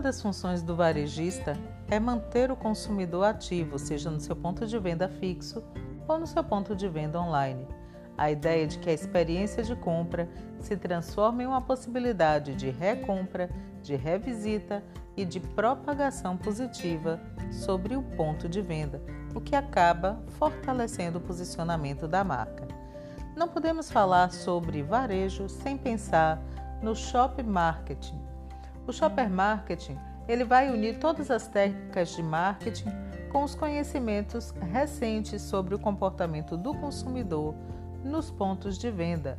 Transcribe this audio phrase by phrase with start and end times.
[0.00, 1.58] Uma das funções do varejista
[1.90, 5.62] é manter o consumidor ativo, seja no seu ponto de venda fixo
[6.08, 7.68] ou no seu ponto de venda online.
[8.16, 10.26] A ideia de que a experiência de compra
[10.58, 13.50] se transforma em uma possibilidade de recompra,
[13.82, 14.82] de revisita
[15.18, 17.20] e de propagação positiva
[17.52, 19.02] sobre o ponto de venda,
[19.34, 22.66] o que acaba fortalecendo o posicionamento da marca.
[23.36, 26.42] Não podemos falar sobre varejo sem pensar
[26.80, 28.19] no shop marketing.
[28.90, 32.88] O shopper marketing ele vai unir todas as técnicas de marketing
[33.30, 37.54] com os conhecimentos recentes sobre o comportamento do consumidor
[38.02, 39.36] nos pontos de venda.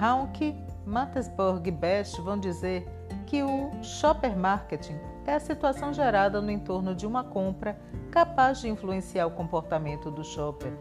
[0.00, 2.88] Haunke, Mattesburg e Best vão dizer
[3.24, 4.98] que o shopper marketing
[5.28, 7.78] é a situação gerada no entorno de uma compra
[8.10, 10.72] capaz de influenciar o comportamento do shopper,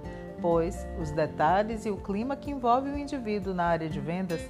[0.42, 4.42] pois os detalhes e o clima que envolve o indivíduo na área de vendas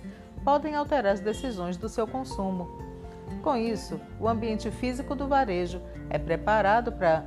[0.46, 2.88] podem alterar as decisões do seu consumo.
[3.42, 7.24] Com isso, o ambiente físico do varejo é preparado para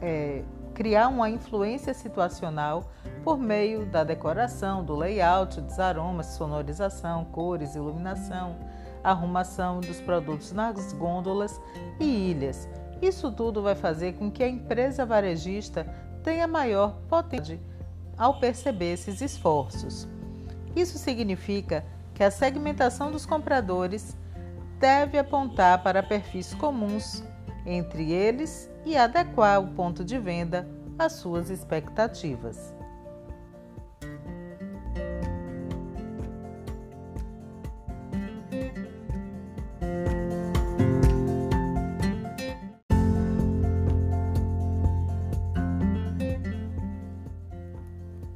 [0.00, 0.42] é,
[0.74, 2.90] criar uma influência situacional
[3.24, 8.56] por meio da decoração, do layout, dos aromas, sonorização, cores, iluminação,
[9.02, 11.60] arrumação dos produtos nas gôndolas
[11.98, 12.68] e ilhas.
[13.00, 15.86] Isso tudo vai fazer com que a empresa varejista
[16.22, 17.60] tenha maior potência
[18.16, 20.08] ao perceber esses esforços.
[20.74, 21.84] Isso significa
[22.14, 24.16] que a segmentação dos compradores
[24.78, 27.24] deve apontar para perfis comuns
[27.64, 32.74] entre eles e adequar o ponto de venda às suas expectativas.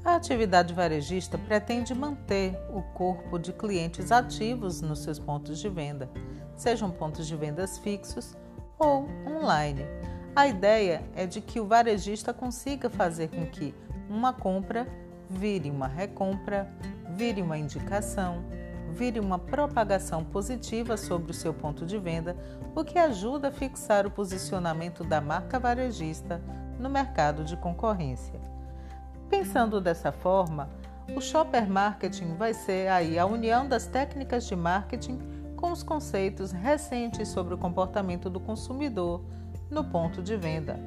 [0.05, 6.11] A atividade varejista pretende manter o corpo de clientes ativos nos seus pontos de venda,
[6.61, 8.37] sejam pontos de vendas fixos
[8.79, 9.83] ou online.
[10.37, 13.75] A ideia é de que o varejista consiga fazer com que
[14.11, 14.87] uma compra
[15.29, 16.71] vire uma recompra,
[17.17, 18.45] vire uma indicação,
[18.93, 22.37] vire uma propagação positiva sobre o seu ponto de venda,
[22.75, 26.43] o que ajuda a fixar o posicionamento da marca varejista
[26.79, 28.39] no mercado de concorrência.
[29.31, 30.69] Pensando dessa forma,
[31.17, 36.51] o shopper marketing vai ser aí a união das técnicas de marketing com os conceitos
[36.51, 39.23] recentes sobre o comportamento do consumidor
[39.71, 40.81] no ponto de venda.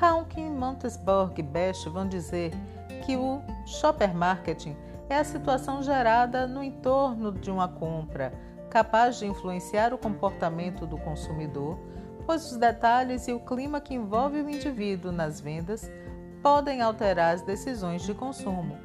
[0.00, 2.52] Hawking, Montesborg e Best vão dizer
[3.04, 4.76] que o shopper marketing
[5.08, 8.32] é a situação gerada no entorno de uma compra,
[8.70, 11.78] capaz de influenciar o comportamento do consumidor,
[12.24, 15.90] pois os detalhes e o clima que envolve o indivíduo nas vendas
[16.42, 18.78] podem alterar as decisões de consumo.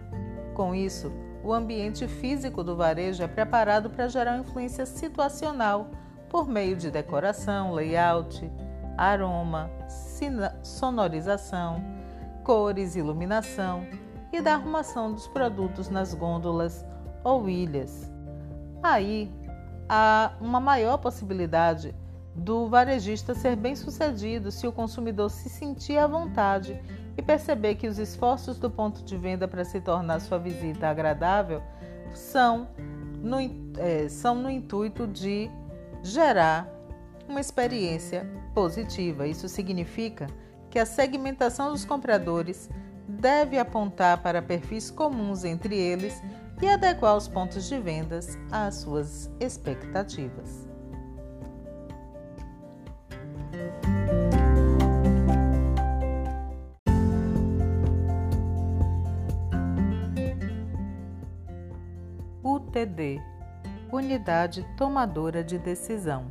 [0.54, 1.12] Com isso,
[1.48, 5.90] o ambiente físico do varejo é preparado para gerar influência situacional
[6.28, 8.52] por meio de decoração, layout,
[8.98, 9.72] aroma,
[10.62, 11.82] sonorização,
[12.44, 13.88] cores, iluminação
[14.34, 16.86] e da arrumação dos produtos nas gôndolas
[17.24, 18.12] ou ilhas.
[18.84, 19.32] Aí
[19.88, 21.96] há uma maior possibilidade
[22.36, 26.78] do varejista ser bem sucedido se o consumidor se sentir à vontade
[27.18, 31.64] e perceber que os esforços do ponto de venda para se tornar sua visita agradável
[32.14, 32.68] são
[33.22, 33.38] no,
[33.80, 35.50] é, são no intuito de
[36.04, 36.70] gerar
[37.28, 39.28] uma experiência positiva.
[39.28, 40.28] Isso significa
[40.70, 42.70] que a segmentação dos compradores
[43.08, 46.22] deve apontar para perfis comuns entre eles
[46.62, 50.67] e adequar os pontos de vendas às suas expectativas.
[62.78, 63.20] UTD
[63.92, 66.28] Unidade Tomadora de Decisão.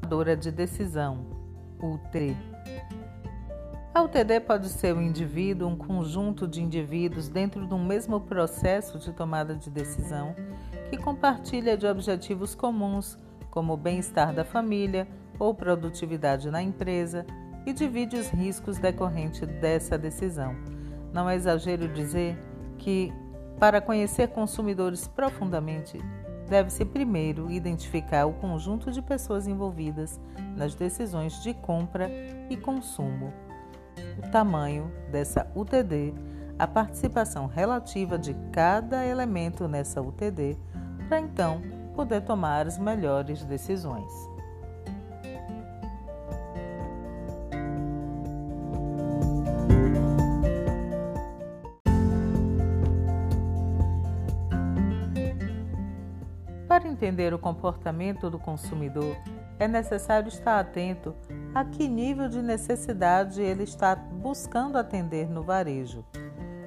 [0.00, 1.26] Tomadora de Decisão
[1.78, 2.36] UT
[3.94, 8.98] a UTD pode ser um indivíduo, um conjunto de indivíduos dentro de um mesmo processo
[8.98, 10.34] de tomada de decisão
[10.88, 13.18] que compartilha de objetivos comuns,
[13.50, 15.06] como o bem-estar da família,
[15.38, 17.26] ou produtividade na empresa
[17.64, 20.54] e divide os riscos decorrentes dessa decisão.
[21.12, 22.36] Não é exagero dizer
[22.78, 23.12] que,
[23.58, 25.98] para conhecer consumidores profundamente,
[26.48, 30.20] deve-se primeiro identificar o conjunto de pessoas envolvidas
[30.56, 32.10] nas decisões de compra
[32.50, 33.32] e consumo,
[34.18, 36.12] o tamanho dessa UTD,
[36.58, 40.58] a participação relativa de cada elemento nessa UTD,
[41.08, 41.62] para então
[41.94, 44.31] poder tomar as melhores decisões.
[56.80, 59.16] Entender o comportamento do consumidor,
[59.58, 61.14] é necessário estar atento
[61.54, 66.04] a que nível de necessidade ele está buscando atender no varejo.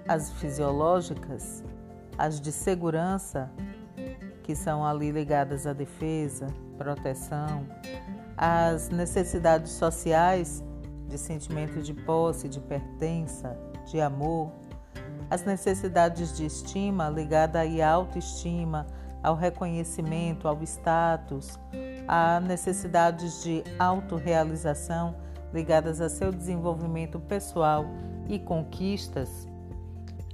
[0.07, 1.63] As fisiológicas,
[2.17, 3.51] as de segurança,
[4.43, 6.47] que são ali ligadas à defesa,
[6.77, 7.65] proteção,
[8.37, 10.63] as necessidades sociais
[11.07, 14.51] de sentimento de posse, de pertença, de amor,
[15.29, 18.85] as necessidades de estima ligada à autoestima,
[19.25, 21.59] ao reconhecimento, ao status,
[22.07, 25.15] a necessidades de autorrealização
[25.51, 27.85] ligadas a seu desenvolvimento pessoal
[28.27, 29.47] e conquistas.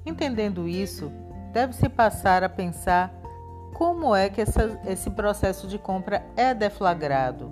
[0.05, 1.11] Entendendo isso,
[1.53, 3.13] deve-se passar a pensar
[3.73, 7.51] como é que essa, esse processo de compra é deflagrado,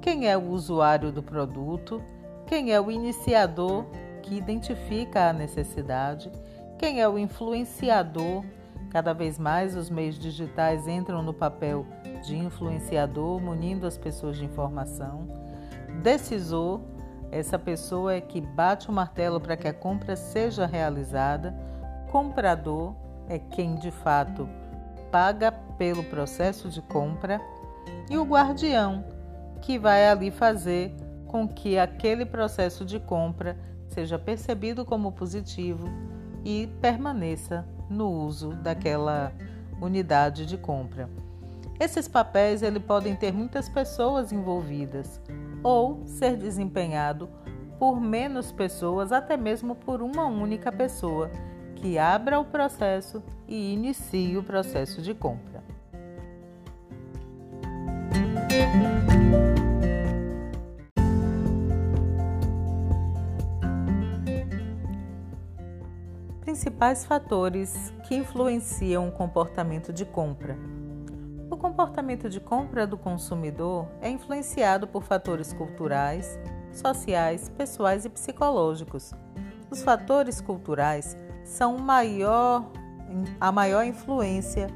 [0.00, 2.02] quem é o usuário do produto,
[2.46, 3.84] quem é o iniciador
[4.22, 6.32] que identifica a necessidade,
[6.78, 8.44] quem é o influenciador.
[8.90, 11.86] Cada vez mais os meios digitais entram no papel
[12.24, 15.28] de influenciador, munindo as pessoas de informação.
[16.02, 16.80] Decisor,
[17.30, 21.54] essa pessoa é que bate o martelo para que a compra seja realizada.
[22.10, 22.94] Comprador
[23.28, 24.48] é quem de fato
[25.10, 27.40] paga pelo processo de compra.
[28.10, 29.04] E o guardião,
[29.60, 30.94] que vai ali fazer
[31.26, 33.54] com que aquele processo de compra
[33.88, 35.86] seja percebido como positivo
[36.42, 39.32] e permaneça no uso daquela
[39.80, 41.08] unidade de compra.
[41.78, 45.20] Esses papéis ele podem ter muitas pessoas envolvidas
[45.62, 47.28] ou ser desempenhado
[47.78, 51.30] por menos pessoas, até mesmo por uma única pessoa
[51.76, 55.57] que abra o processo e inicie o processo de compra.
[66.48, 70.56] Principais fatores que influenciam o comportamento de compra.
[71.50, 76.38] O comportamento de compra do consumidor é influenciado por fatores culturais,
[76.72, 79.12] sociais, pessoais e psicológicos.
[79.70, 82.72] Os fatores culturais são maior,
[83.38, 84.68] a maior influência.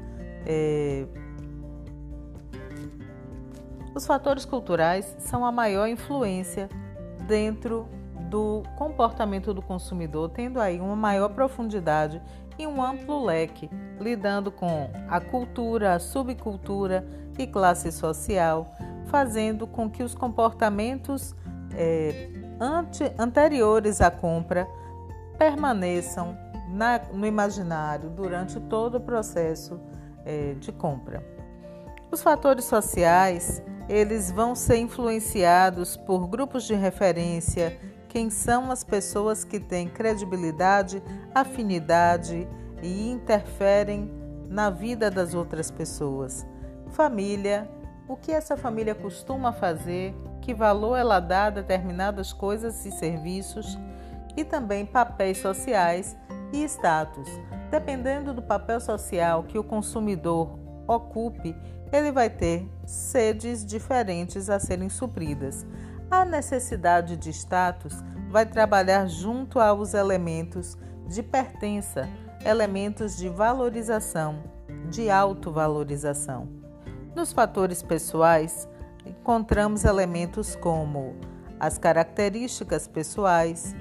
[0.45, 1.07] É,
[3.95, 6.69] os fatores culturais são a maior influência
[7.27, 7.89] dentro
[8.33, 12.19] do comportamento do consumidor, tendo aí uma maior profundidade
[12.57, 13.69] e um amplo leque,
[13.99, 17.07] lidando com a cultura, a subcultura
[17.37, 18.75] e classe social,
[19.05, 21.35] fazendo com que os comportamentos
[21.75, 22.27] é,
[22.59, 24.67] ante, anteriores à compra
[25.37, 26.35] permaneçam
[26.69, 29.79] na, no imaginário durante todo o processo
[30.25, 31.23] é, de compra.
[32.11, 37.77] Os fatores sociais eles vão ser influenciados por grupos de referência,
[38.13, 41.01] quem são as pessoas que têm credibilidade,
[41.33, 42.47] afinidade
[42.83, 44.13] e interferem
[44.47, 46.45] na vida das outras pessoas.
[46.91, 47.67] Família,
[48.07, 50.13] o que essa família costuma fazer,
[50.43, 53.79] que valor ela dá a determinadas coisas e serviços,
[54.37, 56.15] e também papéis sociais
[56.53, 57.27] e status.
[57.71, 61.55] Dependendo do papel social que o consumidor ocupe,
[61.91, 65.65] ele vai ter sedes diferentes a serem supridas.
[66.13, 67.95] A necessidade de status
[68.29, 72.07] vai trabalhar junto aos elementos de pertença,
[72.45, 74.43] elementos de valorização,
[74.91, 76.47] de autovalorização.
[77.15, 78.69] Nos fatores pessoais,
[79.03, 81.15] encontramos elementos como
[81.59, 83.75] as características pessoais,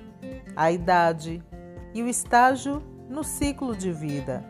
[0.57, 1.45] a idade,
[1.93, 4.43] e o estágio no ciclo de vida.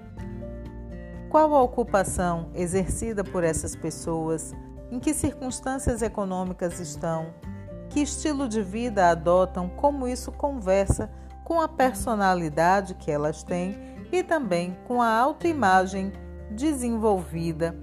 [1.29, 4.55] Qual a ocupação exercida por essas pessoas?
[4.89, 7.35] Em que circunstâncias econômicas estão?
[7.93, 9.69] Que estilo de vida adotam?
[9.69, 11.11] Como isso conversa
[11.45, 13.77] com a personalidade que elas têm
[14.11, 16.11] e também com a autoimagem
[16.51, 17.77] desenvolvida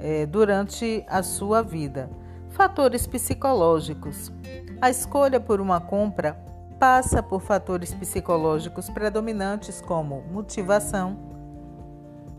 [0.00, 2.10] eh, durante a sua vida?
[2.50, 4.32] Fatores psicológicos.
[4.82, 6.36] A escolha por uma compra
[6.80, 11.16] passa por fatores psicológicos predominantes como motivação,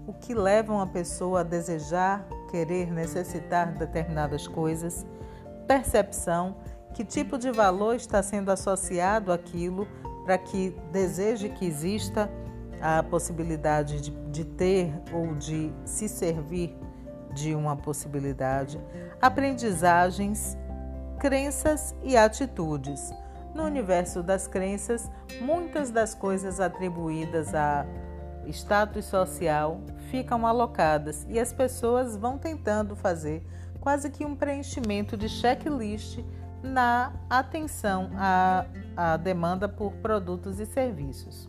[0.06, 5.06] o que levam a pessoa a desejar, querer, necessitar determinadas coisas,
[5.66, 6.58] percepção,
[6.96, 9.86] que tipo de valor está sendo associado àquilo
[10.24, 12.32] para que deseje que exista
[12.82, 16.74] a possibilidade de, de ter ou de se servir
[17.34, 18.80] de uma possibilidade,
[19.22, 20.58] aprendizagens,
[21.20, 23.14] crenças e atitudes.
[23.54, 25.12] No universo das crenças,
[25.42, 27.86] muitas das coisas atribuídas a
[28.48, 33.46] status social ficam alocadas e as pessoas vão tentando fazer
[33.82, 36.20] quase que um preenchimento de checklist
[36.66, 38.66] na atenção à,
[38.98, 41.48] à demanda por produtos e serviços.